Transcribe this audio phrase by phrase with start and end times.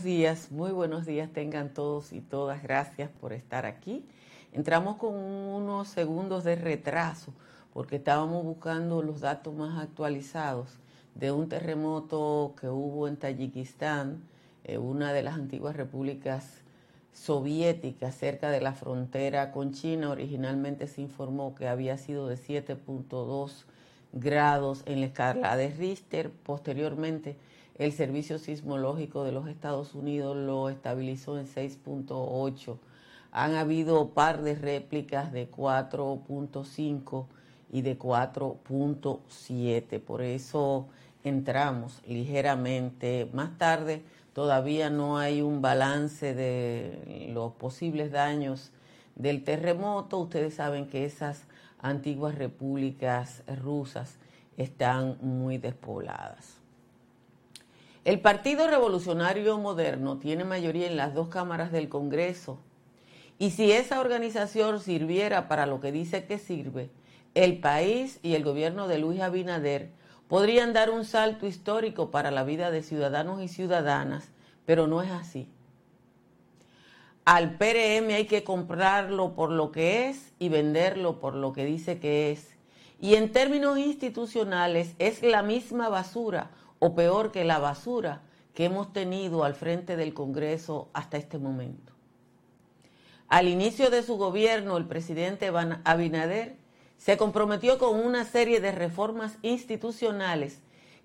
[0.00, 2.62] buenos días, muy buenos días tengan todos y todas.
[2.62, 4.02] Gracias por estar aquí.
[4.50, 7.34] Entramos con unos segundos de retraso
[7.74, 10.78] porque estábamos buscando los datos más actualizados
[11.14, 14.22] de un terremoto que hubo en Tayikistán,
[14.64, 16.62] eh, una de las antiguas repúblicas
[17.12, 20.08] soviéticas cerca de la frontera con China.
[20.08, 23.66] Originalmente se informó que había sido de 7.2
[24.14, 26.30] grados en la escala de Richter.
[26.30, 27.36] Posteriormente,
[27.80, 32.76] el Servicio Sismológico de los Estados Unidos lo estabilizó en 6.8.
[33.32, 37.24] Han habido par de réplicas de 4.5
[37.72, 39.98] y de 4.7.
[39.98, 40.88] Por eso
[41.24, 44.02] entramos ligeramente más tarde.
[44.34, 48.72] Todavía no hay un balance de los posibles daños
[49.16, 50.18] del terremoto.
[50.18, 51.44] Ustedes saben que esas
[51.80, 54.18] antiguas repúblicas rusas
[54.58, 56.59] están muy despobladas.
[58.02, 62.58] El Partido Revolucionario Moderno tiene mayoría en las dos cámaras del Congreso
[63.38, 66.88] y si esa organización sirviera para lo que dice que sirve,
[67.34, 69.90] el país y el gobierno de Luis Abinader
[70.28, 74.30] podrían dar un salto histórico para la vida de ciudadanos y ciudadanas,
[74.64, 75.46] pero no es así.
[77.26, 81.98] Al PRM hay que comprarlo por lo que es y venderlo por lo que dice
[81.98, 82.56] que es.
[82.98, 88.22] Y en términos institucionales es la misma basura o peor que la basura
[88.54, 91.92] que hemos tenido al frente del Congreso hasta este momento.
[93.28, 95.52] Al inicio de su gobierno, el presidente
[95.84, 96.56] Abinader
[96.96, 100.58] se comprometió con una serie de reformas institucionales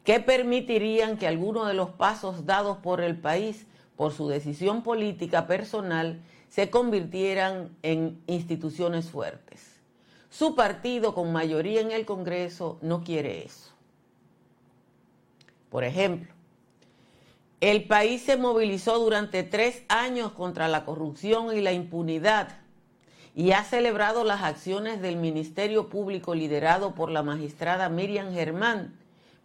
[0.03, 5.45] que permitirían que algunos de los pasos dados por el país por su decisión política
[5.45, 9.75] personal se convirtieran en instituciones fuertes.
[10.29, 13.74] Su partido con mayoría en el Congreso no quiere eso.
[15.69, 16.33] Por ejemplo,
[17.61, 22.49] el país se movilizó durante tres años contra la corrupción y la impunidad
[23.33, 28.93] y ha celebrado las acciones del Ministerio Público liderado por la magistrada Miriam Germán,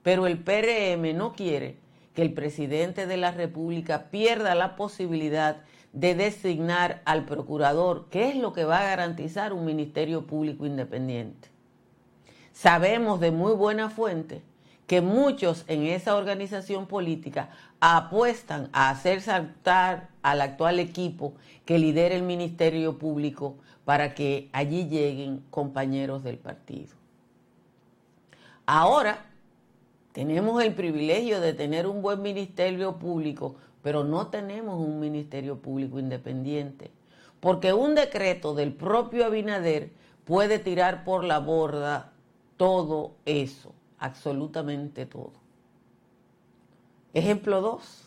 [0.03, 1.77] pero el PRM no quiere
[2.15, 8.37] que el presidente de la República pierda la posibilidad de designar al procurador, que es
[8.37, 11.49] lo que va a garantizar un Ministerio Público independiente.
[12.53, 14.43] Sabemos de muy buena fuente
[14.91, 21.35] que muchos en esa organización política apuestan a hacer saltar al actual equipo
[21.65, 26.89] que lidera el Ministerio Público para que allí lleguen compañeros del partido.
[28.67, 29.27] Ahora
[30.11, 36.01] tenemos el privilegio de tener un buen ministerio público, pero no tenemos un ministerio público
[36.01, 36.91] independiente,
[37.39, 39.93] porque un decreto del propio Abinader
[40.25, 42.11] puede tirar por la borda
[42.57, 45.33] todo eso, absolutamente todo.
[47.15, 48.07] Ejemplo 2.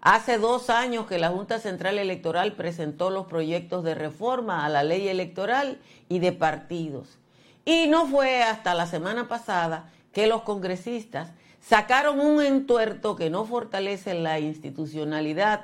[0.00, 4.82] Hace dos años que la Junta Central Electoral presentó los proyectos de reforma a la
[4.82, 5.78] ley electoral
[6.08, 7.18] y de partidos.
[7.64, 13.46] Y no fue hasta la semana pasada que los congresistas sacaron un entuerto que no
[13.46, 15.62] fortalece la institucionalidad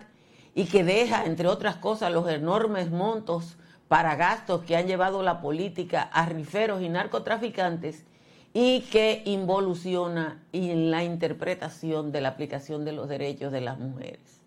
[0.55, 3.59] y que deja, entre otras cosas, los enormes montos
[3.89, 8.05] para gastos que han llevado la política a riferos y narcotraficantes
[8.53, 14.41] y que involuciona en la interpretación de la aplicación de los derechos de las mujeres.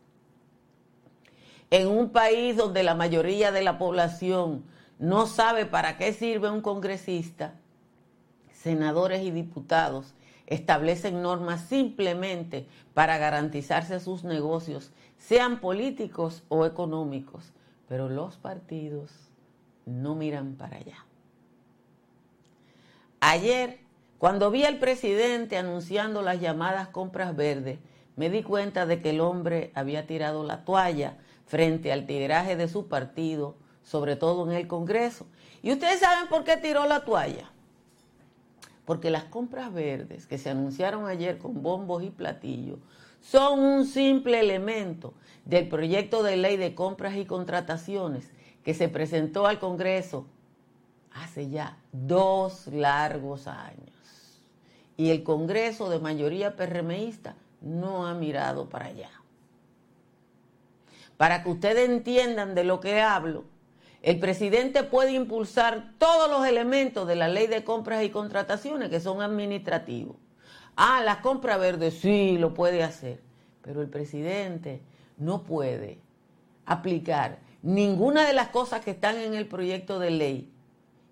[1.72, 4.64] En un país donde la mayoría de la población
[5.00, 7.56] no sabe para qué sirve un congresista,
[8.52, 10.14] senadores y diputados
[10.46, 17.54] establecen normas simplemente para garantizarse sus negocios, sean políticos o económicos,
[17.88, 19.12] pero los partidos
[19.86, 21.06] no miran para allá.
[23.20, 23.83] Ayer
[24.24, 27.80] cuando vi al presidente anunciando las llamadas compras verdes,
[28.16, 32.70] me di cuenta de que el hombre había tirado la toalla frente al tiraje de
[32.70, 35.28] su partido, sobre todo en el Congreso.
[35.62, 37.52] ¿Y ustedes saben por qué tiró la toalla?
[38.86, 42.80] Porque las compras verdes que se anunciaron ayer con bombos y platillos
[43.20, 48.32] son un simple elemento del proyecto de ley de compras y contrataciones
[48.64, 50.28] que se presentó al Congreso
[51.12, 53.93] hace ya dos largos años
[54.98, 59.10] y el Congreso de mayoría PRMista no ha mirado para allá.
[61.18, 63.46] Para que ustedes entiendan de lo que hablo,
[64.02, 69.00] el presidente puede impulsar todos los elementos de la ley de compras y contrataciones que
[69.00, 70.18] son administrativos.
[70.76, 73.22] Ah, la compra verde sí lo puede hacer,
[73.62, 74.82] pero el presidente
[75.18, 76.00] no puede
[76.66, 80.52] aplicar ninguna de las cosas que están en el proyecto de ley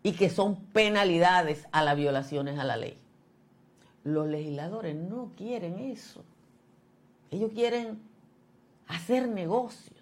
[0.03, 3.00] y que son penalidades a las violaciones a la ley.
[4.03, 6.23] Los legisladores no quieren eso.
[7.29, 8.01] Ellos quieren
[8.87, 9.99] hacer negocios.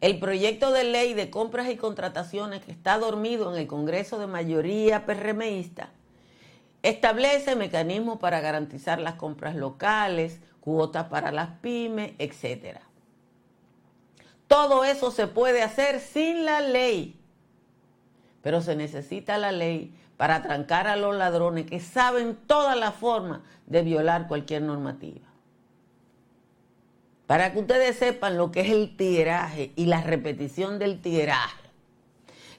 [0.00, 4.26] El proyecto de ley de compras y contrataciones que está dormido en el Congreso de
[4.26, 5.90] mayoría PRMista
[6.82, 12.80] establece mecanismos para garantizar las compras locales, cuotas para las pymes, etc.
[14.46, 17.18] Todo eso se puede hacer sin la ley,
[18.42, 23.40] pero se necesita la ley para trancar a los ladrones que saben todas las formas
[23.66, 25.26] de violar cualquier normativa.
[27.26, 31.64] Para que ustedes sepan lo que es el tiraje y la repetición del tiraje.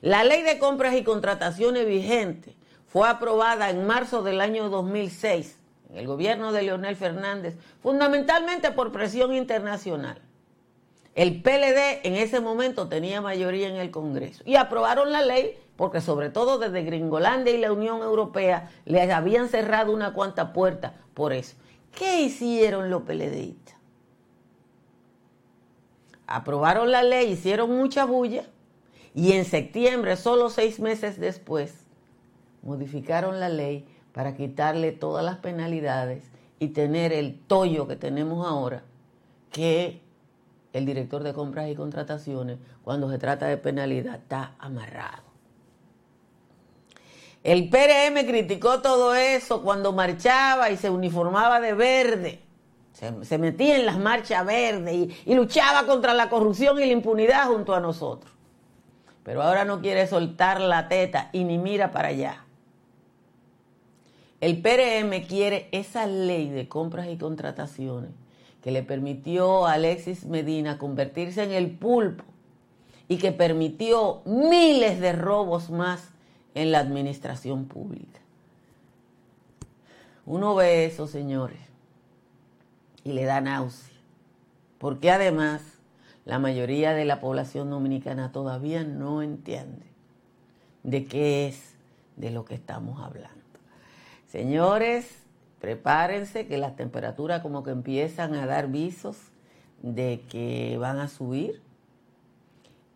[0.01, 2.55] La ley de compras y contrataciones vigente
[2.87, 5.59] fue aprobada en marzo del año 2006
[5.89, 10.19] en el gobierno de Leonel Fernández, fundamentalmente por presión internacional.
[11.13, 16.01] El PLD en ese momento tenía mayoría en el Congreso y aprobaron la ley porque
[16.01, 21.33] sobre todo desde Gringolandia y la Unión Europea les habían cerrado una cuanta puerta por
[21.33, 21.55] eso.
[21.93, 23.75] ¿Qué hicieron los PLDistas?
[26.27, 28.45] Aprobaron la ley, hicieron mucha bulla
[29.13, 31.85] y en septiembre, solo seis meses después,
[32.63, 36.23] modificaron la ley para quitarle todas las penalidades
[36.59, 38.83] y tener el tollo que tenemos ahora,
[39.51, 40.01] que
[40.73, 45.34] el director de compras y contrataciones, cuando se trata de penalidad, está amarrado.
[47.45, 52.39] El PRM criticó todo eso cuando marchaba y se uniformaba de verde.
[52.91, 57.45] Se, metía en las marchas verdes y, y luchaba contra la corrupción y la impunidad
[57.45, 58.33] junto a nosotros.
[59.21, 62.45] Pero ahora no quiere soltar la teta y ni mira para allá.
[64.41, 68.09] El PRM quiere esa ley de compras y contrataciones
[68.63, 72.23] que le permitió a Alexis Medina convertirse en el pulpo
[73.07, 76.14] y que permitió miles de robos más
[76.55, 78.19] en la administración pública.
[80.25, 81.59] Uno ve eso, señores,
[83.03, 83.93] y le da náusea,
[84.79, 85.61] porque además
[86.25, 89.85] la mayoría de la población dominicana todavía no entiende
[90.81, 91.75] de qué es
[92.15, 93.35] de lo que estamos hablando.
[94.27, 95.23] Señores,
[95.61, 99.17] prepárense que las temperaturas como que empiezan a dar visos
[99.83, 101.61] de que van a subir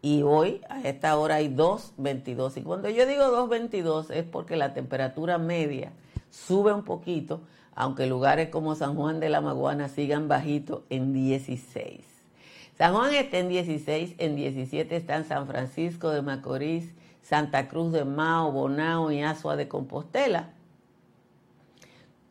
[0.01, 2.57] y hoy a esta hora hay 2.22.
[2.57, 5.91] Y cuando yo digo 2.22 es porque la temperatura media
[6.29, 7.41] sube un poquito,
[7.75, 12.05] aunque lugares como San Juan de la Maguana sigan bajito en 16.
[12.77, 18.05] San Juan está en 16, en 17 están San Francisco de Macorís, Santa Cruz de
[18.05, 20.53] Mao, Bonao y Azua de Compostela.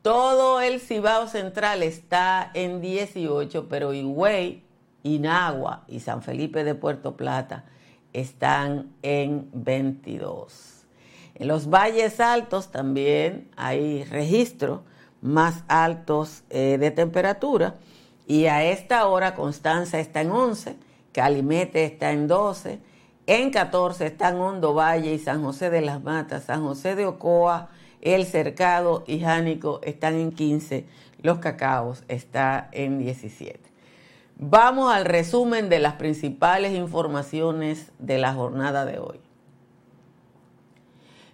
[0.01, 4.63] Todo el Cibao Central está en 18, pero Higüey
[5.15, 7.65] Inagua y San Felipe de Puerto Plata
[8.13, 10.87] están en 22.
[11.35, 14.81] En los valles altos también hay registros
[15.21, 17.77] más altos eh, de temperatura
[18.27, 20.77] y a esta hora Constanza está en 11,
[21.13, 22.81] Calimete está en 12,
[23.27, 27.69] en 14 están Hondo Valle y San José de las Matas, San José de Ocoa,
[28.01, 30.87] El Cercado y Jánico están en 15,
[31.23, 33.78] Los Cacaos está en 17.
[34.41, 39.19] Vamos al resumen de las principales informaciones de la jornada de hoy.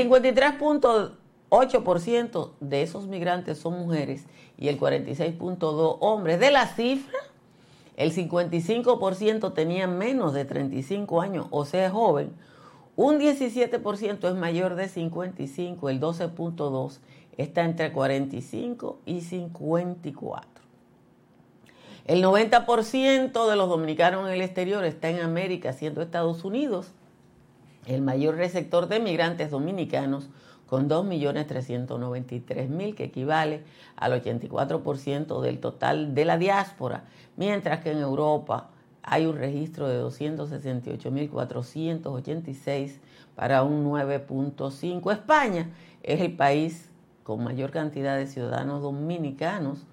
[1.50, 4.26] 53.8% de esos migrantes son mujeres
[4.58, 6.40] y el 46.2 hombres.
[6.40, 7.18] De la cifra,
[7.96, 12.32] el 55% tenían menos de 35 años, o sea, joven.
[12.96, 16.98] Un 17% es mayor de 55, el 12.2
[17.36, 20.50] está entre 45 y 54.
[22.06, 26.92] El 90% de los dominicanos en el exterior está en América, siendo Estados Unidos
[27.86, 30.28] el mayor receptor de migrantes dominicanos
[30.74, 33.62] con 2.393.000, que equivale
[33.94, 37.04] al 84% del total de la diáspora,
[37.36, 38.70] mientras que en Europa
[39.04, 42.96] hay un registro de 268.486
[43.36, 45.12] para un 9.5.
[45.12, 45.70] España
[46.02, 46.90] es el país
[47.22, 49.86] con mayor cantidad de ciudadanos dominicanos,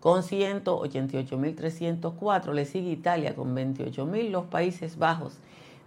[0.00, 2.54] con 188.304.
[2.54, 5.34] Le sigue Italia con 28.000, los Países Bajos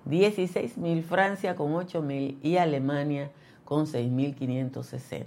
[0.08, 3.32] 16.000, Francia con 8.000 y Alemania
[3.66, 5.26] con 6.560.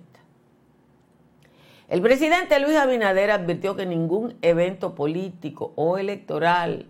[1.89, 6.87] El presidente Luis Abinader advirtió que ningún evento político o electoral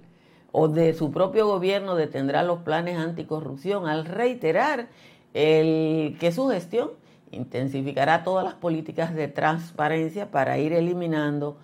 [0.52, 4.88] o de su propio gobierno detendrá los planes anticorrupción al reiterar
[5.34, 6.90] el, que su gestión
[7.30, 11.58] intensificará todas las políticas de transparencia para ir eliminando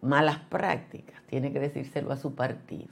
[0.00, 2.88] malas prácticas, tiene que decírselo a su partido.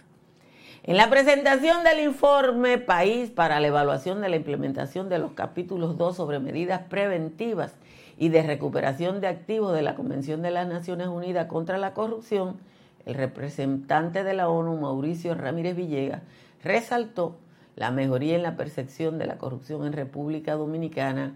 [0.86, 5.98] En la presentación del informe País para la evaluación de la implementación de los capítulos
[5.98, 7.74] 2 sobre medidas preventivas
[8.16, 12.58] y de recuperación de activos de la Convención de las Naciones Unidas contra la Corrupción,
[13.04, 16.22] el representante de la ONU, Mauricio Ramírez Villegas,
[16.62, 17.36] resaltó
[17.74, 21.34] la mejoría en la percepción de la corrupción en República Dominicana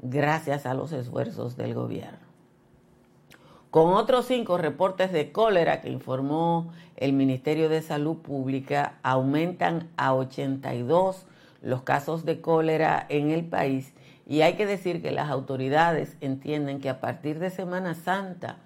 [0.00, 2.31] gracias a los esfuerzos del gobierno
[3.72, 10.14] con otros cinco reportes de cólera que informó el Ministerio de Salud Pública, aumentan a
[10.14, 11.24] 82
[11.62, 13.94] los casos de cólera en el país
[14.26, 18.58] y hay que decir que las autoridades entienden que a partir de Semana Santa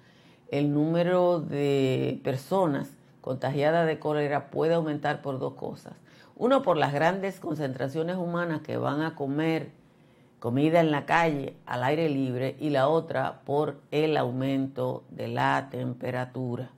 [0.51, 2.89] el número de personas
[3.21, 5.93] contagiadas de cólera puede aumentar por dos cosas.
[6.35, 9.71] Uno, por las grandes concentraciones humanas que van a comer
[10.39, 15.69] comida en la calle, al aire libre, y la otra por el aumento de la
[15.71, 16.71] temperatura.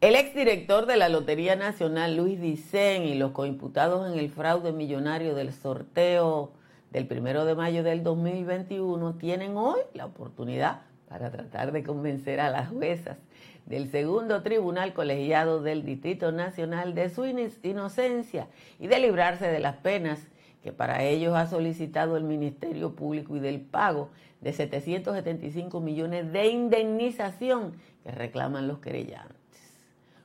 [0.00, 5.34] El exdirector de la Lotería Nacional, Luis Dicen, y los coimputados en el fraude millonario
[5.34, 6.52] del sorteo
[6.90, 12.50] del primero de mayo del 2021 tienen hoy la oportunidad para tratar de convencer a
[12.50, 13.18] las juezas
[13.66, 18.48] del segundo tribunal colegiado del Distrito Nacional de su inocencia
[18.78, 20.26] y de librarse de las penas
[20.62, 26.48] que para ellos ha solicitado el Ministerio Público y del pago de 775 millones de
[26.48, 29.36] indemnización que reclaman los querellantes.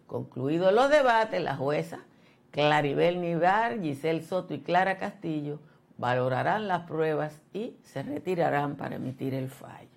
[0.07, 1.99] Concluidos los debates, la jueza
[2.51, 5.59] Claribel Nivar, Giselle Soto y Clara Castillo
[5.97, 9.89] valorarán las pruebas y se retirarán para emitir el fallo.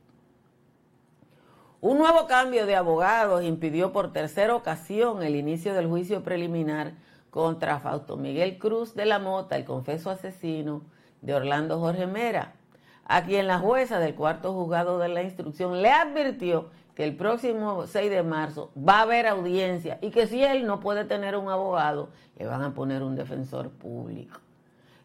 [1.81, 6.95] Un nuevo cambio de abogados impidió por tercera ocasión el inicio del juicio preliminar
[7.31, 10.83] contra Fausto Miguel Cruz de la Mota, el confeso asesino
[11.21, 12.55] de Orlando Jorge Mera,
[13.05, 17.87] a quien la jueza del cuarto juzgado de la instrucción le advirtió que el próximo
[17.87, 21.49] 6 de marzo va a haber audiencia y que si él no puede tener un
[21.49, 24.41] abogado, le van a poner un defensor público.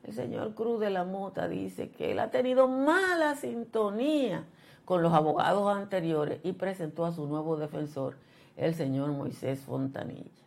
[0.04, 4.44] El señor Cruz de la Mota dice que él ha tenido mala sintonía
[4.86, 8.16] con los abogados anteriores y presentó a su nuevo defensor,
[8.58, 10.43] el señor Moisés Fontanilla.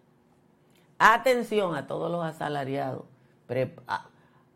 [0.98, 3.04] Atención a todos los asalariados.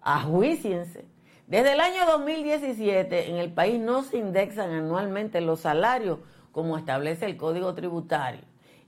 [0.01, 1.05] Ajuíciense.
[1.47, 6.19] Desde el año 2017 en el país no se indexan anualmente los salarios
[6.53, 8.43] como establece el Código Tributario.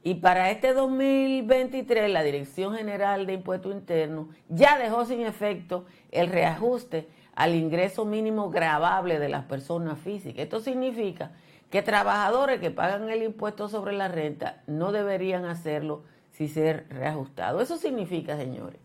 [0.04, 6.28] Y para este 2023 la Dirección General de Impuestos Internos ya dejó sin efecto el
[6.28, 10.42] reajuste al ingreso mínimo gravable de las personas físicas.
[10.42, 11.32] Esto significa
[11.70, 16.02] que trabajadores que pagan el impuesto sobre la renta no deberían hacerlo
[16.48, 17.60] si ser reajustado.
[17.60, 18.80] Eso significa, señores,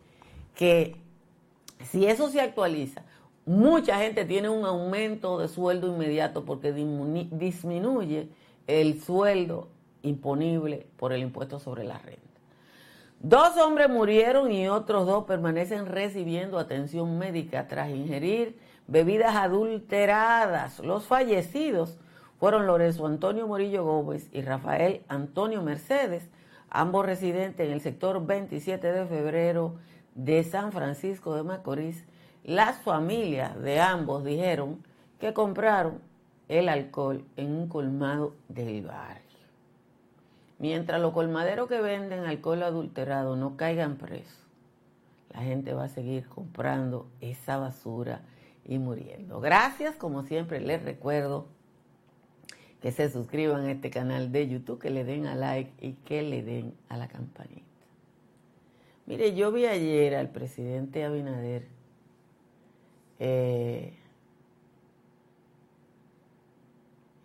[0.55, 0.95] que
[1.91, 3.03] si eso se actualiza,
[3.45, 8.29] mucha gente tiene un aumento de sueldo inmediato porque disminuye
[8.67, 9.69] el sueldo
[10.03, 12.21] imponible por el impuesto sobre la renta.
[13.19, 20.79] Dos hombres murieron y otros dos permanecen recibiendo atención médica tras ingerir bebidas adulteradas.
[20.79, 21.97] Los fallecidos
[22.39, 26.29] fueron Lorenzo Antonio Morillo Gómez y Rafael Antonio Mercedes,
[26.69, 29.75] ambos residentes en el sector 27 de febrero
[30.15, 32.05] de San Francisco de Macorís,
[32.43, 34.83] las familias de ambos dijeron
[35.19, 35.99] que compraron
[36.47, 39.23] el alcohol en un colmado del barrio.
[40.59, 44.43] Mientras los colmaderos que venden alcohol adulterado no caigan presos,
[45.33, 48.21] la gente va a seguir comprando esa basura
[48.65, 49.39] y muriendo.
[49.39, 51.47] Gracias, como siempre les recuerdo
[52.81, 56.21] que se suscriban a este canal de YouTube, que le den a like y que
[56.21, 57.63] le den a la campanita.
[59.05, 61.65] Mire, yo vi ayer al presidente Abinader
[63.19, 63.93] eh,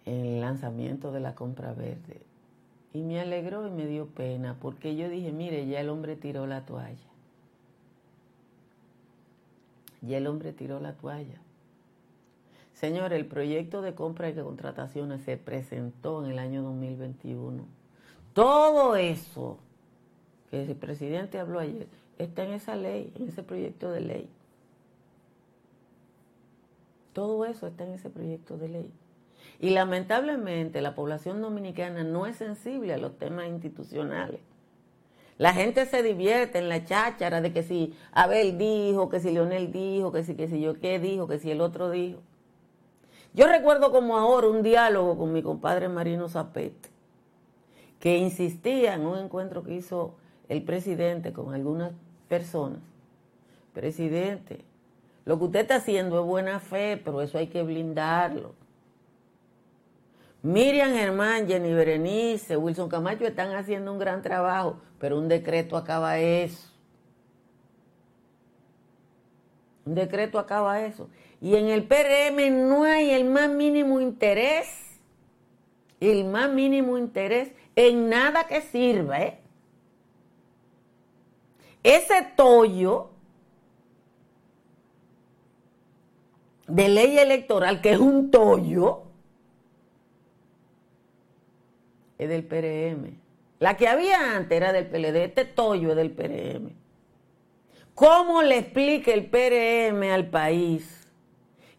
[0.06, 2.20] en el lanzamiento de la compra verde
[2.94, 6.46] y me alegró y me dio pena porque yo dije, mire, ya el hombre tiró
[6.46, 7.10] la toalla.
[10.02, 11.40] Ya el hombre tiró la toalla.
[12.82, 17.64] Señor, el proyecto de compra y de contrataciones se presentó en el año 2021.
[18.32, 19.58] Todo eso
[20.50, 21.86] que el presidente habló ayer
[22.18, 24.28] está en esa ley, en ese proyecto de ley.
[27.12, 28.90] Todo eso está en ese proyecto de ley.
[29.60, 34.40] Y lamentablemente la población dominicana no es sensible a los temas institucionales.
[35.38, 39.70] La gente se divierte en la cháchara de que si Abel dijo, que si Leonel
[39.70, 42.18] dijo, que si, que si yo qué dijo, que si el otro dijo.
[43.34, 46.90] Yo recuerdo como ahora un diálogo con mi compadre Marino Zapete,
[47.98, 50.14] que insistía en un encuentro que hizo
[50.48, 51.92] el presidente con algunas
[52.28, 52.80] personas.
[53.72, 54.64] Presidente,
[55.24, 58.54] lo que usted está haciendo es buena fe, pero eso hay que blindarlo.
[60.42, 66.18] Miriam Germán, Jenny Berenice, Wilson Camacho están haciendo un gran trabajo, pero un decreto acaba
[66.18, 66.68] eso.
[69.86, 71.08] Un decreto acaba eso.
[71.42, 75.00] Y en el PRM no hay el más mínimo interés,
[75.98, 79.20] el más mínimo interés en nada que sirva.
[79.22, 79.38] ¿eh?
[81.82, 83.10] Ese tollo
[86.68, 89.02] de ley electoral, que es un tollo,
[92.18, 93.16] es del PRM.
[93.58, 96.70] La que había antes era del PLD, este tollo es del PRM.
[97.96, 101.01] ¿Cómo le explica el PRM al país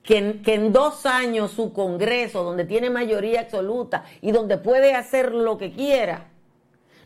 [0.03, 4.93] que en, que en, dos años su Congreso, donde tiene mayoría absoluta y donde puede
[4.93, 6.29] hacer lo que quiera,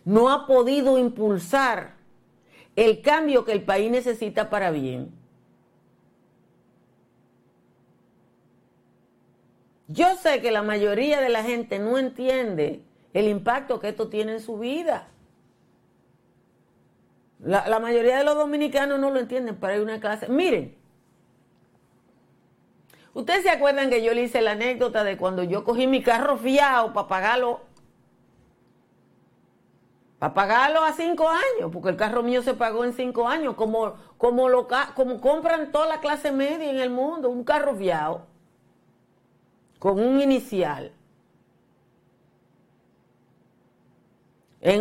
[0.03, 1.93] no ha podido impulsar
[2.75, 5.11] el cambio que el país necesita para bien?
[9.87, 14.33] Yo sé que la mayoría de la gente no entiende el impacto que esto tiene
[14.33, 15.07] en su vida.
[17.39, 20.27] La, mayoría de los dominicanos no lo entienden para ir a una clase.
[20.27, 20.76] Miren,
[23.17, 26.37] ustedes se acuerdan que yo le hice la anécdota de cuando yo cogí mi carro
[26.37, 27.61] fiado para pagarlo,
[30.19, 33.95] para pagarlo a cinco años, porque el carro mío se pagó en cinco años, como,
[34.17, 38.27] como, lo, como compran toda la clase media en el mundo, un carro fiado,
[39.79, 40.91] con un inicial.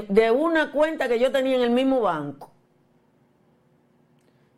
[0.09, 2.51] de una cuenta que yo tenía en el mismo banco.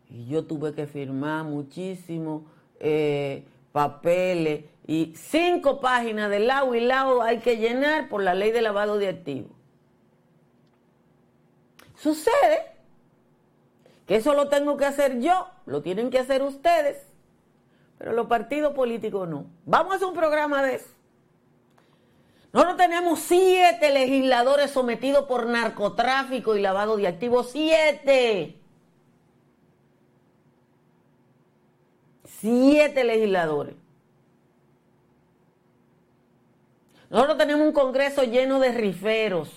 [0.09, 2.45] Y yo tuve que firmar muchísimos
[2.81, 8.51] eh, papeles y cinco páginas de lado y lado hay que llenar por la ley
[8.51, 9.53] de lavado de activos.
[11.97, 12.73] Sucede
[14.07, 17.07] que eso lo tengo que hacer yo, lo tienen que hacer ustedes,
[17.99, 19.47] pero los partidos políticos no.
[19.67, 20.89] Vamos a hacer un programa de eso.
[22.53, 27.51] Nosotros tenemos siete legisladores sometidos por narcotráfico y lavado de activos.
[27.51, 28.58] Siete.
[32.41, 33.75] Siete legisladores.
[37.11, 39.51] Nosotros tenemos un Congreso lleno de riferos.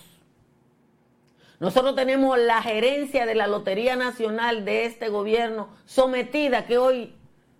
[1.59, 7.15] Nosotros tenemos la gerencia de la Lotería Nacional de este gobierno sometida que hoy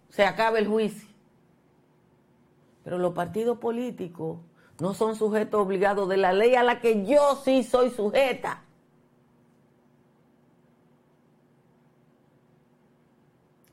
[0.10, 1.08] se acabe el juicio.
[2.84, 4.40] Pero los partidos políticos
[4.80, 8.64] no son sujetos obligados de la ley a la que yo sí soy sujeta.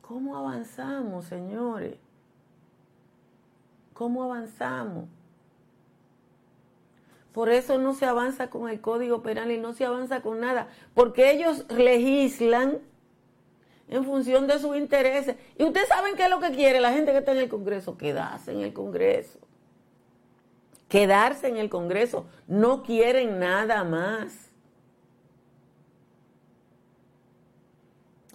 [0.09, 1.99] ¿Cómo avanzamos, señores?
[3.92, 5.05] ¿Cómo avanzamos?
[7.33, 10.68] Por eso no se avanza con el Código Penal y no se avanza con nada,
[10.94, 12.79] porque ellos legislan
[13.88, 15.37] en función de sus intereses.
[15.59, 17.99] Y ustedes saben qué es lo que quiere la gente que está en el Congreso,
[17.99, 19.38] quedarse en el Congreso
[20.88, 24.47] quedarse en el Congreso, no quieren nada más.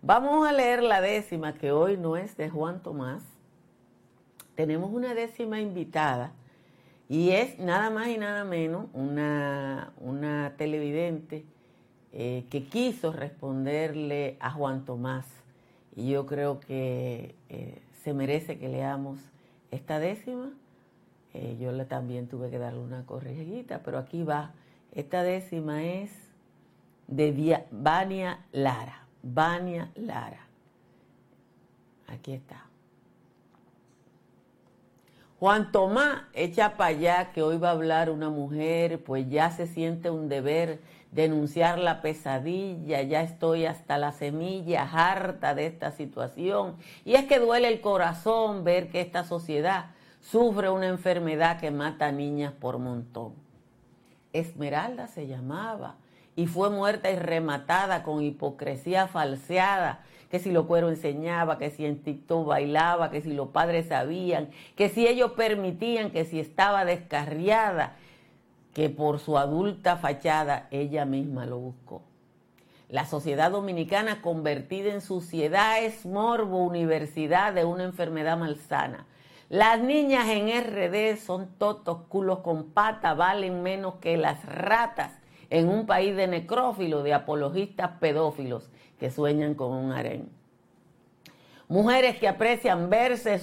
[0.00, 3.24] Vamos a leer la décima, que hoy no es de Juan Tomás.
[4.54, 6.32] Tenemos una décima invitada
[7.08, 11.44] y es nada más y nada menos una, una televidente
[12.12, 15.26] eh, que quiso responderle a Juan Tomás.
[15.96, 19.18] Y yo creo que eh, se merece que leamos
[19.70, 20.50] esta décima.
[21.32, 24.52] Eh, yo también tuve que darle una corregidita, pero aquí va.
[24.94, 26.10] Esta décima es
[27.06, 29.06] de Vania Lara.
[29.22, 30.46] Vania Lara.
[32.06, 32.68] Aquí está.
[35.38, 39.68] Juan Tomás, echa para allá que hoy va a hablar una mujer, pues ya se
[39.68, 40.80] siente un deber
[41.12, 46.74] denunciar la pesadilla, ya estoy hasta la semilla harta de esta situación.
[47.04, 52.06] Y es que duele el corazón ver que esta sociedad sufre una enfermedad que mata
[52.06, 53.34] a niñas por montón.
[54.32, 55.94] Esmeralda se llamaba
[56.34, 61.86] y fue muerta y rematada con hipocresía falseada, que si lo cuero enseñaba, que si
[61.86, 66.84] en TikTok bailaba, que si los padres sabían, que si ellos permitían, que si estaba
[66.84, 67.96] descarriada
[68.74, 72.02] que por su adulta fachada ella misma lo buscó.
[72.88, 79.06] La sociedad dominicana convertida en suciedad es morbo, universidad de una enfermedad malsana.
[79.48, 85.12] Las niñas en RD son totos culos con pata, valen menos que las ratas
[85.50, 90.28] en un país de necrófilos, de apologistas pedófilos que sueñan con un harén.
[91.68, 93.38] Mujeres que aprecian verse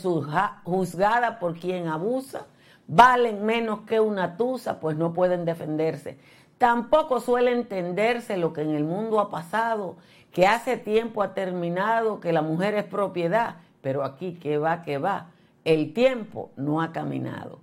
[0.63, 2.47] juzgadas por quien abusa,
[2.87, 6.17] valen menos que una tusa, pues no pueden defenderse.
[6.57, 9.97] Tampoco suele entenderse lo que en el mundo ha pasado,
[10.31, 14.97] que hace tiempo ha terminado, que la mujer es propiedad, pero aquí que va, que
[14.97, 15.27] va,
[15.63, 17.59] el tiempo no ha caminado.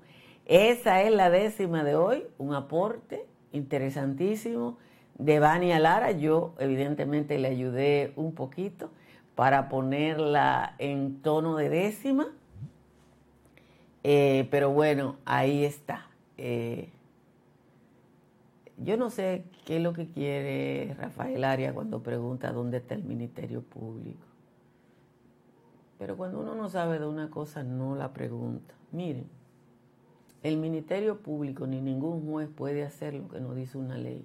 [0.47, 4.79] Esa es la décima de hoy, un aporte interesantísimo
[5.19, 6.13] de Vania Lara.
[6.13, 8.91] Yo evidentemente le ayudé un poquito
[9.35, 12.29] para ponerla en tono de décima
[14.05, 16.07] eh, pero bueno, ahí está.
[16.37, 16.91] Eh,
[18.79, 23.05] yo no sé qué es lo que quiere Rafael Aria cuando pregunta dónde está el
[23.05, 24.27] Ministerio Público.
[25.99, 28.75] Pero cuando uno no sabe de una cosa, no la pregunta.
[28.91, 29.27] Miren,
[30.43, 34.25] el Ministerio Público ni ningún juez puede hacer lo que nos dice una ley.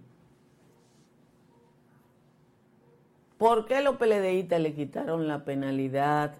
[3.38, 6.36] ¿Por qué los PLDistas le quitaron la penalidad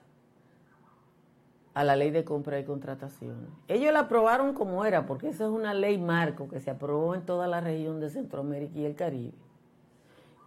[1.78, 3.50] a la ley de compra y contratación.
[3.68, 7.24] Ellos la aprobaron como era, porque esa es una ley marco que se aprobó en
[7.24, 9.38] toda la región de Centroamérica y el Caribe.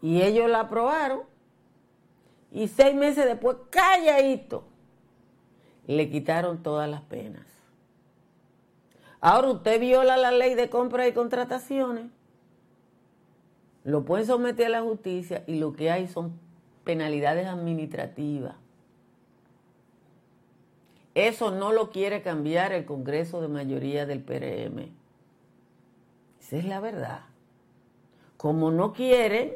[0.02, 1.20] Y ellos la aprobaron
[2.50, 4.64] y seis meses después, calladito,
[5.86, 7.46] le quitaron todas las penas.
[9.20, 12.06] Ahora usted viola la ley de compra y contrataciones,
[13.85, 16.38] lo pueden someter a la justicia y lo que hay son
[16.85, 18.56] penalidades administrativas.
[21.14, 24.90] Eso no lo quiere cambiar el Congreso de mayoría del PRM.
[26.40, 27.20] Esa es la verdad.
[28.37, 29.52] Como no quieren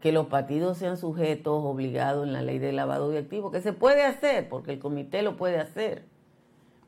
[0.00, 3.72] que los partidos sean sujetos obligados en la ley de lavado de activos, que se
[3.72, 6.04] puede hacer, porque el comité lo puede hacer,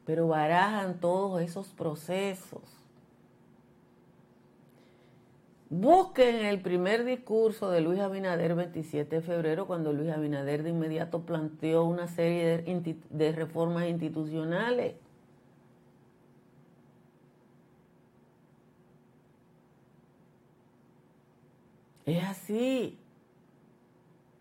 [0.04, 2.84] pero barajan todos esos procesos
[5.76, 11.22] Busquen el primer discurso de Luis Abinader 27 de febrero, cuando Luis Abinader de inmediato
[11.22, 12.62] planteó una serie
[13.10, 14.94] de, reformas institucionales.
[22.06, 22.98] Es así.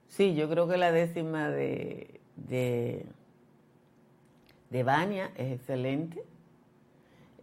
[0.09, 3.07] Sí, yo creo que la décima de, de,
[4.73, 6.23] de Bania es excelente.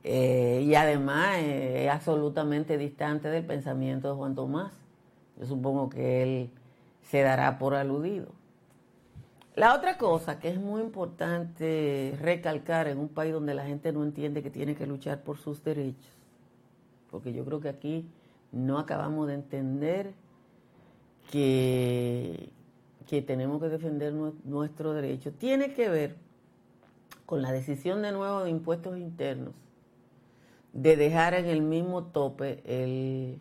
[0.03, 4.73] Eh, y además eh, es absolutamente distante del pensamiento de Juan Tomás.
[5.39, 6.51] Yo supongo que él
[7.03, 8.33] se dará por aludido.
[9.55, 14.03] La otra cosa que es muy importante recalcar en un país donde la gente no
[14.03, 16.17] entiende que tiene que luchar por sus derechos,
[17.11, 18.09] porque yo creo que aquí
[18.51, 20.15] no acabamos de entender
[21.31, 22.51] que,
[23.07, 26.30] que tenemos que defender nuestros derechos, tiene que ver
[27.31, 29.55] con la decisión de nuevo de impuestos internos
[30.73, 33.41] de dejar en el mismo tope el,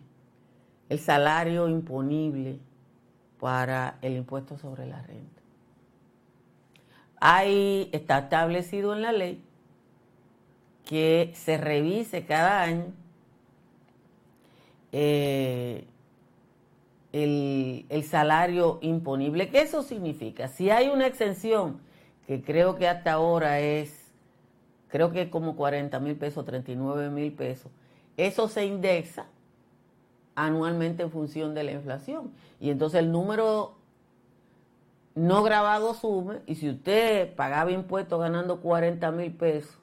[1.00, 2.60] salario imponible
[3.40, 5.42] para el impuesto sobre la renta.
[7.20, 9.44] Ahí está establecido en la ley
[10.86, 12.94] que se revise cada año
[14.92, 15.88] eh,
[17.12, 19.50] el, el, salario imponible.
[19.50, 20.48] ¿Qué eso significa?
[20.48, 21.89] Si hay una exención,
[22.30, 24.12] que creo que hasta ahora es,
[24.88, 27.72] creo que es como 40 mil pesos, 39 mil pesos,
[28.18, 29.26] eso se indexa
[30.36, 32.30] anualmente en función de la inflación.
[32.60, 33.74] Y entonces el número
[35.16, 39.80] no grabado sume, y si usted pagaba impuestos ganando 40 mil pesos,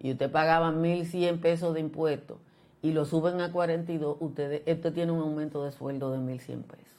[0.00, 2.38] y usted pagaba 1.100 pesos de impuestos,
[2.82, 6.97] y lo suben a 42, usted, esto tiene un aumento de sueldo de 1.100 pesos.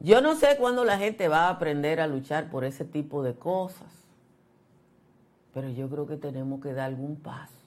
[0.00, 3.34] Yo no sé cuándo la gente va a aprender a luchar por ese tipo de
[3.34, 3.88] cosas,
[5.54, 7.58] pero yo creo que tenemos que dar algún paso,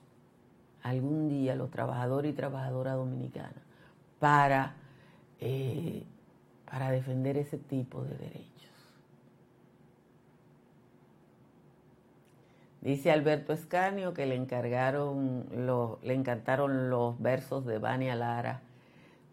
[0.84, 3.64] algún día, los trabajadores y trabajadoras dominicanas,
[4.20, 4.76] para,
[5.40, 6.04] eh,
[6.70, 8.50] para defender ese tipo de derechos.
[12.82, 15.46] Dice Alberto Escanio que le encargaron,
[16.02, 18.62] le encantaron los versos de Vania Lara.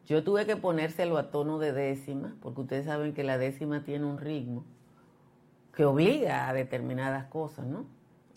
[0.06, 4.04] Yo tuve que ponérselo a tono de décima, porque ustedes saben que la décima tiene
[4.04, 4.64] un ritmo
[5.74, 7.86] que obliga a determinadas cosas, ¿no?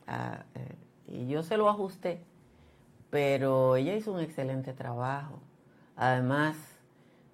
[0.08, 0.76] Eh,
[1.08, 2.22] y yo se lo ajusté,
[3.12, 5.40] pero ella hizo un excelente trabajo.
[5.96, 6.58] Además,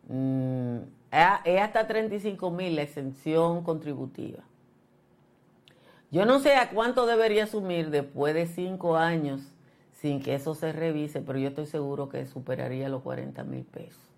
[0.10, 0.78] mm,
[1.46, 4.44] es hasta 35 mil la exención contributiva.
[6.12, 9.54] Yo no sé a cuánto debería asumir después de cinco años
[9.94, 14.15] sin que eso se revise, pero yo estoy seguro que superaría los 40 mil pesos.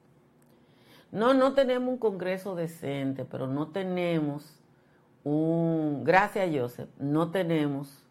[1.12, 4.60] No, no tenemos un Congreso decente, pero no tenemos
[5.24, 8.04] un, gracias Joseph, no tenemos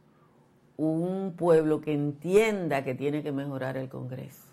[0.76, 4.46] un pueblo que entienda que tiene que mejorar el Congreso.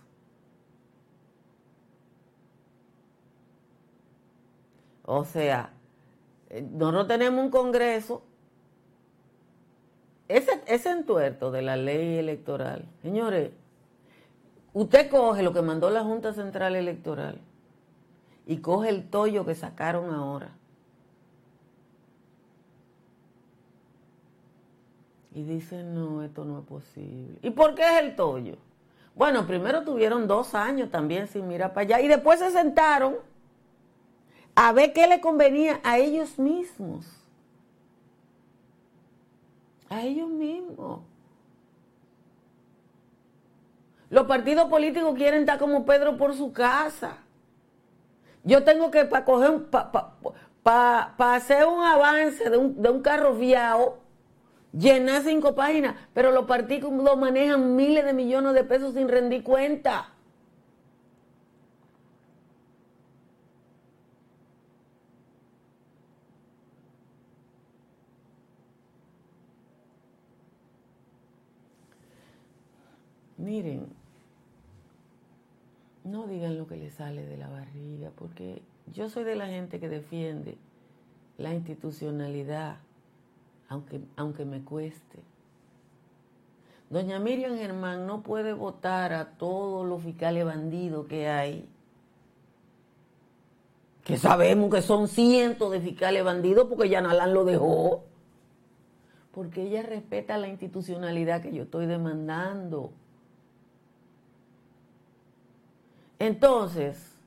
[5.06, 5.74] O sea,
[6.50, 8.24] eh, no tenemos un Congreso
[10.28, 13.52] ese, entuerto de la ley electoral, señores,
[14.74, 17.40] usted coge lo que mandó la Junta Central Electoral
[18.46, 20.52] y coge el tollo que sacaron ahora.
[25.34, 27.40] Y dice, no, esto no es posible.
[27.42, 28.58] ¿Y por qué es el tollo?
[29.16, 33.16] Bueno, primero tuvieron dos años también sin mirar para allá y después se sentaron
[34.56, 37.24] a ver qué le convenía a ellos mismos
[39.94, 41.02] a ellos mismos.
[44.10, 47.18] Los partidos políticos quieren estar como Pedro por su casa.
[48.44, 49.66] Yo tengo que, para coger,
[50.64, 54.00] para hacer un avance de un, de un carro fiado,
[54.74, 59.44] llenar cinco páginas, pero los partidos lo manejan miles de millones de pesos sin rendir
[59.44, 60.10] cuenta.
[73.38, 74.03] Miren,
[76.04, 78.62] no digan lo que les sale de la barriga, porque
[78.94, 80.58] yo soy de la gente que defiende
[81.38, 82.78] la institucionalidad,
[83.70, 85.20] aunque, aunque me cueste.
[86.90, 91.68] Doña Miriam Germán no puede votar a todos los fiscales bandidos que hay,
[94.04, 98.04] que sabemos que son cientos de fiscales bandidos porque Yanalán lo dejó,
[99.34, 102.92] porque ella respeta la institucionalidad que yo estoy demandando.
[106.24, 107.18] Entonces,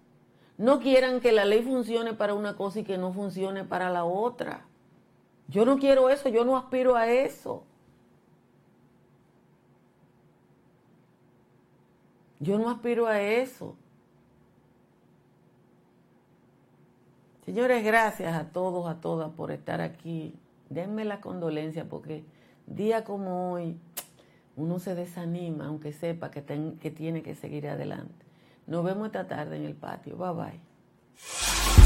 [0.57, 4.07] no quieran que la ley funcione para una cosa y que no funcione para la
[4.07, 4.65] otra.
[5.49, 7.63] Yo no quiero eso, yo no aspiro a eso.
[12.41, 13.77] Yo no aspiro a eso.
[17.45, 20.35] Señores, gracias a todos, a todas por estar aquí.
[20.71, 22.25] Denme la condolencia porque
[22.67, 23.77] día como hoy
[24.57, 26.43] uno se desanima, aunque sepa que,
[26.81, 28.26] que tiene que seguir adelante.
[28.67, 30.17] Nos vemos esta tarde en el patio.
[30.17, 31.86] Bye bye.